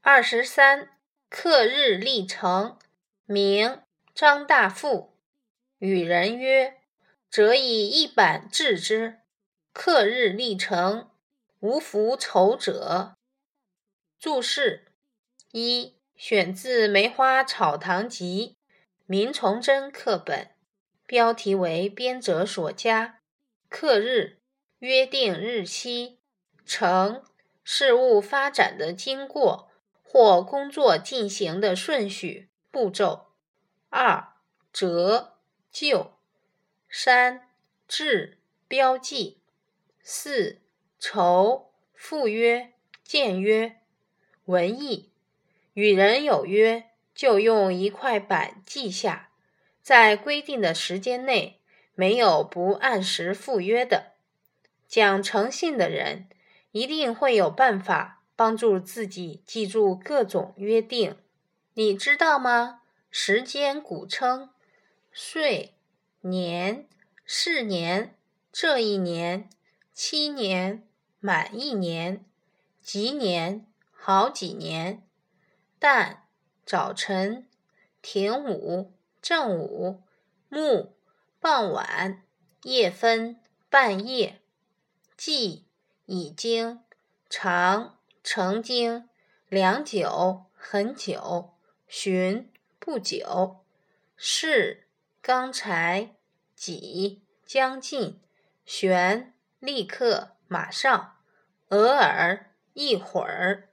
[0.00, 0.90] 二十三，
[1.28, 2.78] 刻日历成，
[3.26, 3.82] 名
[4.14, 5.16] 张大富。
[5.78, 6.78] 与人曰
[7.28, 9.18] ：“则以一板置之，
[9.72, 11.10] 刻日历成，
[11.58, 13.16] 无复仇者。”
[14.18, 14.86] 注释
[15.52, 18.56] 一：选自《梅花草堂集》，
[19.04, 20.50] 明崇祯刻本，
[21.06, 23.20] 标题为编者所加。
[23.68, 24.38] 刻日，
[24.78, 26.20] 约定日期。
[26.64, 27.22] 成，
[27.62, 29.67] 事物发展的经过
[30.10, 33.26] 或工作进行的顺序步骤。
[33.90, 34.32] 二，
[34.72, 35.34] 折。
[35.70, 36.14] 旧
[36.88, 37.46] 三
[37.86, 39.38] 制标记
[40.02, 40.60] 四
[40.98, 42.72] 筹赴约
[43.04, 43.76] 见约
[44.46, 45.10] 文艺
[45.74, 49.28] 与人有约，就用一块板记下，
[49.82, 51.60] 在规定的时间内
[51.94, 54.14] 没有不按时赴约的。
[54.88, 56.28] 讲诚信的人
[56.72, 61.16] 一定会有办法帮助自己记住各种约定。
[61.74, 62.82] 你知道吗？
[63.10, 64.50] 时间古称。
[65.12, 65.74] 岁
[66.20, 66.86] 年
[67.24, 68.16] 是年，
[68.52, 69.50] 这一年
[69.92, 70.86] 七年
[71.18, 72.24] 满一年，
[72.80, 75.02] 几年好几年。
[75.80, 76.18] 旦
[76.64, 77.48] 早晨，
[78.00, 80.04] 停午正午，
[80.48, 80.94] 暮
[81.40, 82.22] 傍晚，
[82.62, 84.40] 夜分半夜。
[85.16, 85.64] 既
[86.06, 86.78] 已经
[87.28, 87.97] 长
[88.30, 89.08] 曾经
[89.48, 91.54] 良久很久，
[91.86, 93.64] 寻不久，
[94.18, 94.86] 是。
[95.22, 96.14] 刚才，
[96.54, 98.20] 几，将近，
[98.66, 101.16] 旋，立刻，马上，
[101.70, 103.66] 偶尔，一会儿。